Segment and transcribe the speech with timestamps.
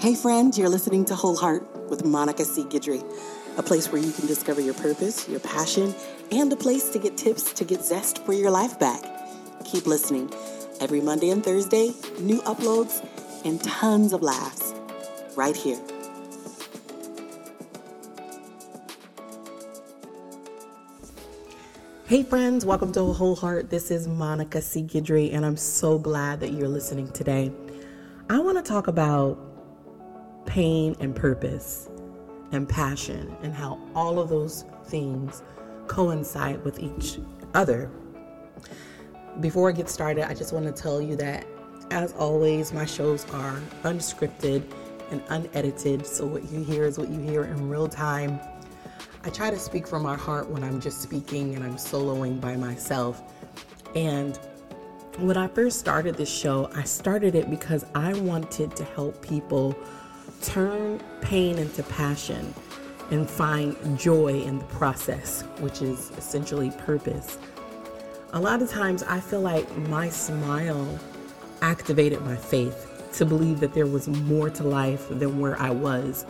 [0.00, 2.62] Hey, friend, you're listening to Whole Heart with Monica C.
[2.62, 3.02] Guidry,
[3.56, 5.92] a place where you can discover your purpose, your passion,
[6.30, 9.02] and a place to get tips to get zest for your life back.
[9.64, 10.32] Keep listening.
[10.80, 13.04] Every Monday and Thursday, new uploads
[13.44, 14.72] and tons of laughs
[15.34, 15.80] right here.
[22.06, 23.70] Hey, friends, welcome to Whole Heart.
[23.70, 24.84] This is Monica C.
[24.84, 27.50] Guidry, and I'm so glad that you're listening today.
[28.30, 29.47] I want to talk about
[30.58, 31.88] pain and purpose
[32.50, 35.44] and passion and how all of those things
[35.86, 37.20] coincide with each
[37.54, 37.88] other.
[39.38, 41.46] Before I get started, I just want to tell you that,
[41.92, 44.64] as always, my shows are unscripted
[45.12, 48.40] and unedited, so what you hear is what you hear in real time.
[49.22, 52.56] I try to speak from my heart when I'm just speaking and I'm soloing by
[52.56, 53.22] myself.
[53.94, 54.36] And
[55.18, 59.78] when I first started this show, I started it because I wanted to help people
[60.42, 62.54] turn pain into passion
[63.10, 67.38] and find joy in the process, which is essentially purpose.
[68.32, 70.98] A lot of times I feel like my smile
[71.62, 76.26] activated my faith to believe that there was more to life than where I was.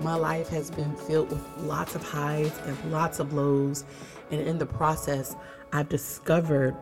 [0.00, 3.84] My life has been filled with lots of highs and lots of lows,
[4.30, 5.36] and in the process,
[5.72, 6.74] I've discovered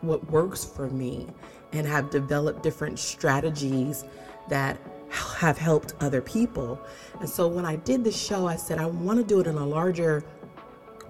[0.00, 1.26] what works for me
[1.72, 4.04] and have developed different strategies
[4.48, 4.78] that
[5.14, 6.80] have helped other people.
[7.20, 9.56] And so when I did the show, I said I want to do it in
[9.56, 10.24] a larger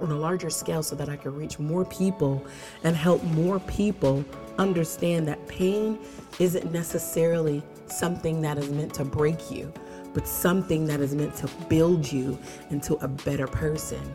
[0.00, 2.44] on a larger scale so that I can reach more people
[2.82, 4.24] and help more people
[4.58, 5.98] understand that pain
[6.40, 9.72] isn't necessarily something that is meant to break you,
[10.12, 12.36] but something that is meant to build you
[12.70, 14.14] into a better person.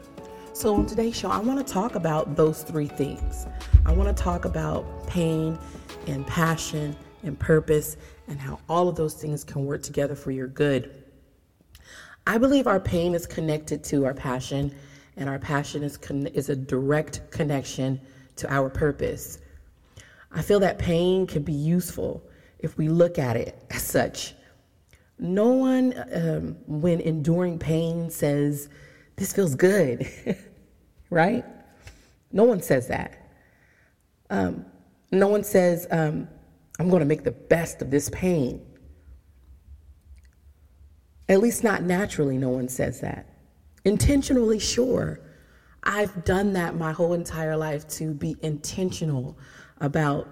[0.51, 3.47] So, on today's show, I want to talk about those three things.
[3.85, 5.57] I want to talk about pain
[6.07, 10.47] and passion and purpose and how all of those things can work together for your
[10.47, 11.03] good.
[12.27, 14.75] I believe our pain is connected to our passion,
[15.17, 17.99] and our passion is, con- is a direct connection
[18.35, 19.39] to our purpose.
[20.31, 22.23] I feel that pain can be useful
[22.59, 24.35] if we look at it as such.
[25.17, 28.69] No one, um, when enduring pain, says,
[29.15, 30.07] This feels good,
[31.09, 31.43] right?
[32.31, 33.17] No one says that.
[34.29, 34.65] Um,
[35.11, 36.27] no one says, um,
[36.79, 38.65] I'm going to make the best of this pain.
[41.27, 43.27] At least, not naturally, no one says that.
[43.85, 45.19] Intentionally, sure.
[45.83, 49.37] I've done that my whole entire life to be intentional
[49.79, 50.27] about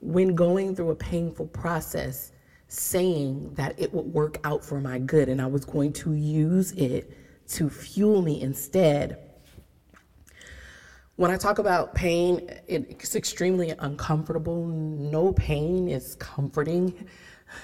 [0.00, 2.32] when going through a painful process,
[2.68, 6.72] saying that it would work out for my good and I was going to use
[6.72, 7.16] it
[7.48, 9.18] to fuel me instead
[11.22, 14.66] when I talk about pain, it's extremely uncomfortable.
[14.66, 17.06] No pain is comforting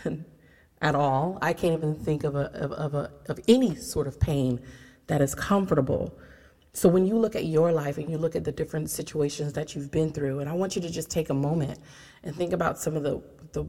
[0.81, 1.39] at all.
[1.43, 4.61] I can't even think of a, of, of, a, of any sort of pain
[5.09, 6.17] that is comfortable.
[6.73, 9.75] So when you look at your life and you look at the different situations that
[9.75, 11.81] you've been through, and I want you to just take a moment
[12.23, 13.21] and think about some of the,
[13.51, 13.67] the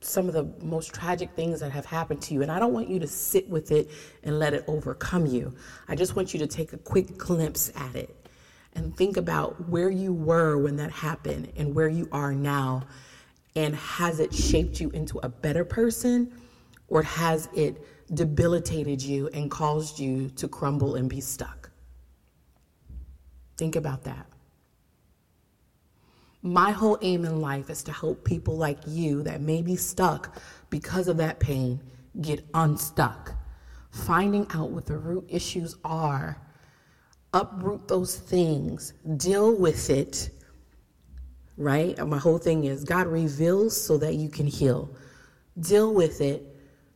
[0.00, 2.42] some of the most tragic things that have happened to you.
[2.42, 3.90] And I don't want you to sit with it
[4.22, 5.56] and let it overcome you.
[5.88, 8.27] I just want you to take a quick glimpse at it
[8.78, 12.86] and think about where you were when that happened and where you are now.
[13.56, 16.32] And has it shaped you into a better person
[16.86, 17.84] or has it
[18.14, 21.70] debilitated you and caused you to crumble and be stuck?
[23.56, 24.26] Think about that.
[26.40, 30.40] My whole aim in life is to help people like you that may be stuck
[30.70, 31.80] because of that pain
[32.20, 33.34] get unstuck.
[33.90, 36.40] Finding out what the root issues are
[37.32, 40.30] uproot those things, deal with it,
[41.56, 41.98] right?
[42.06, 44.90] My whole thing is God reveals so that you can heal.
[45.58, 46.44] Deal with it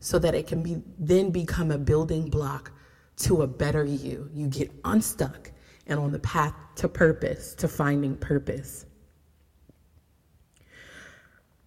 [0.00, 2.72] so that it can be then become a building block
[3.16, 4.28] to a better you.
[4.34, 5.50] You get unstuck
[5.86, 8.86] and on the path to purpose, to finding purpose.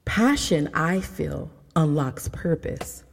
[0.06, 3.04] Passion, I feel, unlocks purpose.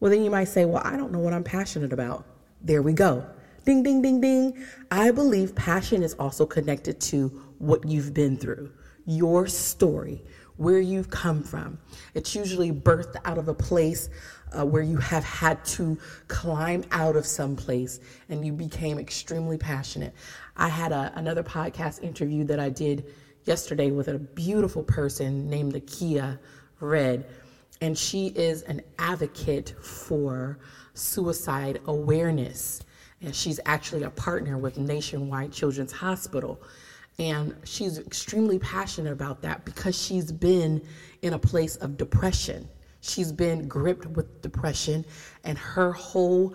[0.00, 2.24] Well, then you might say, Well, I don't know what I'm passionate about.
[2.62, 3.26] There we go.
[3.68, 4.64] Ding, ding, ding, ding.
[4.90, 7.28] I believe passion is also connected to
[7.58, 8.72] what you've been through,
[9.04, 10.24] your story,
[10.56, 11.76] where you've come from.
[12.14, 14.08] It's usually birthed out of a place
[14.58, 15.98] uh, where you have had to
[16.28, 18.00] climb out of some place
[18.30, 20.14] and you became extremely passionate.
[20.56, 23.04] I had a, another podcast interview that I did
[23.44, 26.38] yesterday with a beautiful person named Akia
[26.80, 27.26] Red,
[27.82, 30.58] and she is an advocate for
[30.94, 32.82] suicide awareness
[33.20, 36.60] and she's actually a partner with Nationwide Children's Hospital.
[37.18, 40.80] And she's extremely passionate about that because she's been
[41.22, 42.68] in a place of depression.
[43.00, 45.04] She's been gripped with depression,
[45.44, 46.54] and her whole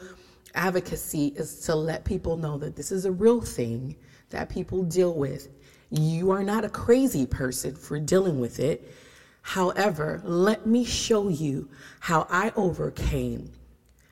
[0.55, 3.95] advocacy is to let people know that this is a real thing
[4.29, 5.49] that people deal with.
[5.89, 8.93] You are not a crazy person for dealing with it.
[9.41, 11.69] However, let me show you
[11.99, 13.51] how I overcame.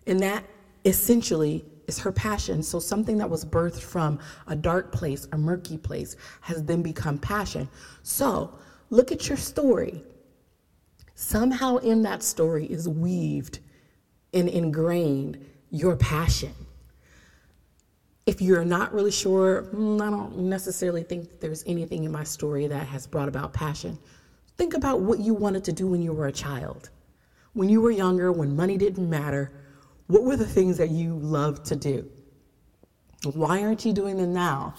[0.05, 0.43] And that
[0.85, 2.63] essentially is her passion.
[2.63, 7.17] So something that was birthed from a dark place, a murky place, has then become
[7.17, 7.69] passion.
[8.03, 8.57] So
[8.89, 10.03] look at your story.
[11.15, 13.59] Somehow in that story is weaved
[14.33, 16.53] and ingrained your passion.
[18.25, 22.67] If you're not really sure, mm, I don't necessarily think there's anything in my story
[22.67, 23.97] that has brought about passion.
[24.57, 26.89] Think about what you wanted to do when you were a child.
[27.53, 29.51] When you were younger, when money didn't matter,
[30.11, 32.05] what were the things that you loved to do?
[33.33, 34.75] Why aren't you doing them now?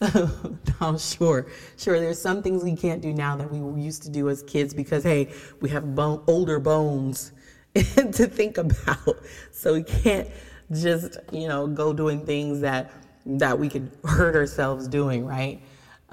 [0.00, 0.30] no,
[0.80, 1.46] oh, sure,
[1.76, 1.98] sure.
[1.98, 5.02] There's some things we can't do now that we used to do as kids because,
[5.02, 7.32] hey, we have older bones
[7.74, 9.18] to think about.
[9.50, 10.28] So we can't
[10.70, 12.92] just, you know, go doing things that
[13.26, 15.60] that we could hurt ourselves doing, right?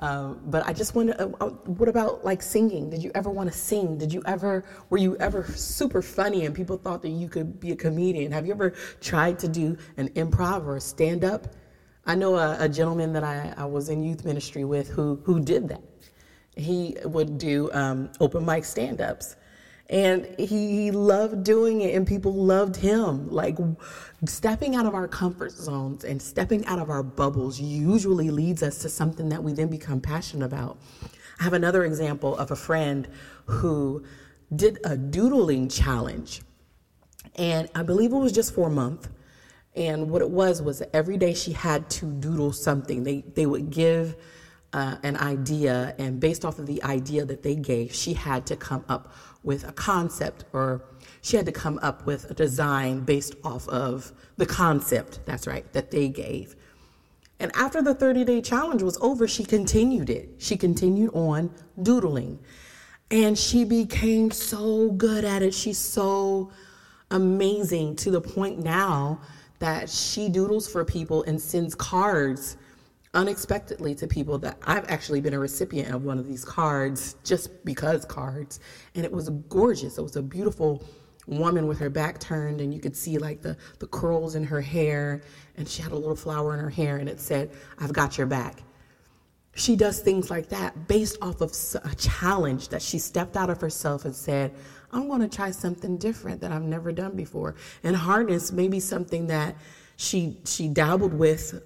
[0.01, 2.89] Um, but I just wonder, uh, uh, what about like singing?
[2.89, 3.99] Did you ever want to sing?
[3.99, 7.71] Did you ever, were you ever super funny and people thought that you could be
[7.71, 8.31] a comedian?
[8.31, 11.47] Have you ever tried to do an improv or a stand up?
[12.07, 15.39] I know a, a gentleman that I, I, was in youth ministry with who, who
[15.39, 15.83] did that.
[16.55, 19.35] He would do um, open mic stand ups
[19.91, 23.29] and he loved doing it and people loved him.
[23.29, 23.57] Like
[24.25, 28.77] stepping out of our comfort zones and stepping out of our bubbles usually leads us
[28.79, 30.77] to something that we then become passionate about.
[31.41, 33.05] I have another example of a friend
[33.45, 34.05] who
[34.55, 36.41] did a doodling challenge.
[37.35, 39.09] And i believe it was just for a month.
[39.75, 43.03] And what it was was every day she had to doodle something.
[43.03, 44.15] They they would give
[44.73, 48.55] uh, an idea and based off of the idea that they gave she had to
[48.55, 49.13] come up
[49.43, 50.83] with a concept or
[51.21, 55.71] she had to come up with a design based off of the concept, that's right,
[55.73, 56.55] that they gave.
[57.39, 60.29] And after the 30 day challenge was over, she continued it.
[60.37, 61.51] She continued on
[61.81, 62.39] doodling.
[63.09, 65.53] And she became so good at it.
[65.53, 66.51] She's so
[67.09, 69.21] amazing to the point now
[69.59, 72.57] that she doodles for people and sends cards
[73.13, 77.63] unexpectedly to people that I've actually been a recipient of one of these cards just
[77.65, 78.59] because cards.
[78.95, 79.97] And it was gorgeous.
[79.97, 80.83] It was a beautiful
[81.27, 84.61] woman with her back turned and you could see like the, the curls in her
[84.61, 85.21] hair
[85.57, 88.27] and she had a little flower in her hair and it said, I've got your
[88.27, 88.63] back.
[89.53, 91.53] She does things like that based off of
[91.83, 94.53] a challenge that she stepped out of herself and said,
[94.93, 97.55] I'm going to try something different that I've never done before.
[97.83, 99.55] And harness maybe something that
[99.97, 101.61] she she dabbled with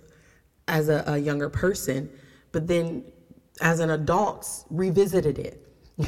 [0.67, 2.09] as a, a younger person,
[2.51, 3.03] but then
[3.61, 5.67] as an adult revisited it.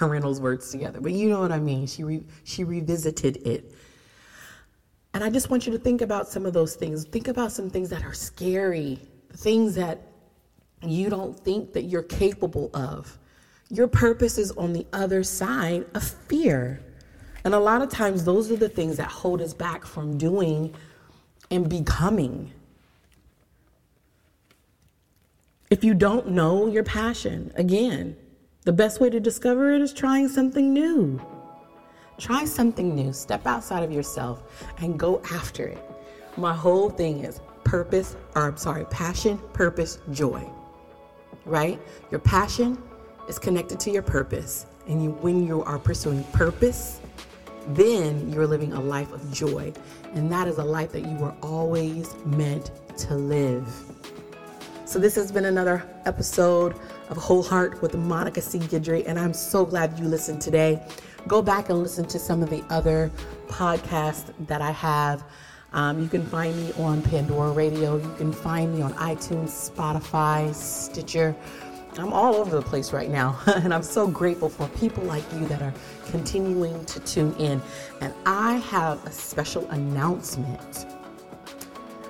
[0.00, 1.86] I ran those words together, but you know what I mean.
[1.86, 3.74] She re, she revisited it.
[5.14, 7.04] And I just want you to think about some of those things.
[7.04, 9.00] Think about some things that are scary,
[9.32, 10.02] things that
[10.82, 13.18] you don't think that you're capable of.
[13.70, 16.80] Your purpose is on the other side of fear.
[17.44, 20.74] And a lot of times, those are the things that hold us back from doing
[21.50, 22.52] and becoming.
[25.70, 28.16] If you don't know your passion, again,
[28.64, 31.20] the best way to discover it is trying something new.
[32.16, 35.78] Try something new, step outside of yourself and go after it.
[36.38, 40.42] My whole thing is purpose, or I'm sorry, passion, purpose, joy.
[41.44, 41.78] Right?
[42.10, 42.82] Your passion
[43.28, 44.64] is connected to your purpose.
[44.86, 46.98] And you, when you are pursuing purpose,
[47.68, 49.74] then you're living a life of joy.
[50.14, 53.70] And that is a life that you were always meant to live.
[54.88, 56.74] So, this has been another episode
[57.10, 58.58] of Whole Heart with Monica C.
[58.58, 60.82] Guidry, and I'm so glad you listened today.
[61.26, 63.10] Go back and listen to some of the other
[63.48, 65.22] podcasts that I have.
[65.74, 67.98] Um, you can find me on Pandora Radio.
[67.98, 71.36] You can find me on iTunes, Spotify, Stitcher.
[71.98, 75.46] I'm all over the place right now, and I'm so grateful for people like you
[75.48, 75.74] that are
[76.06, 77.60] continuing to tune in.
[78.00, 80.86] And I have a special announcement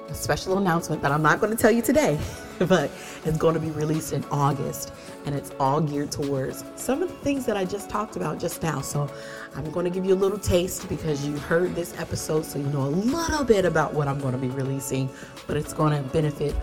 [0.09, 2.19] a special announcement that I'm not going to tell you today,
[2.59, 2.91] but
[3.25, 4.93] it's going to be released in August.
[5.27, 8.63] And it's all geared towards some of the things that I just talked about just
[8.63, 8.81] now.
[8.81, 9.11] So
[9.55, 12.67] I'm going to give you a little taste because you heard this episode, so you
[12.67, 15.11] know a little bit about what I'm going to be releasing,
[15.47, 16.55] but it's going to benefit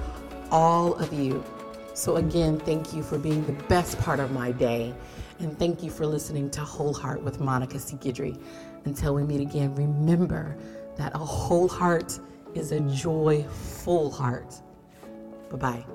[0.52, 1.44] all of you.
[1.94, 4.94] So, again, thank you for being the best part of my day.
[5.40, 7.78] And thank you for listening to Whole Heart with Monica.
[7.78, 8.40] Guidry.
[8.86, 10.56] Until we meet again, remember
[10.98, 12.20] that a whole heart
[12.56, 14.62] is a joyful heart.
[15.50, 15.95] Bye bye.